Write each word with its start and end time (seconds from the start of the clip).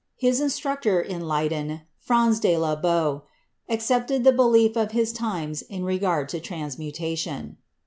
His 0.17 0.41
instructor 0.41 0.99
in 0.99 1.27
Leyden, 1.27 1.81
Franz 1.99 2.39
de 2.39 2.57
la 2.57 2.75
Boe, 2.75 3.21
accepted 3.69 4.23
the 4.23 4.31
belief 4.31 4.75
of 4.75 4.93
his 4.93 5.13
times 5.13 5.61
in 5.61 5.83
regard 5.85 6.27
to 6.29 6.39
transmutation. 6.39 7.57